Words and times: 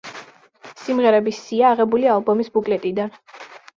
სიმღერების 0.85 1.41
სია 1.49 1.69
აღებულია 1.75 2.13
ალბომის 2.17 2.51
ბუკლეტიდან. 2.57 3.15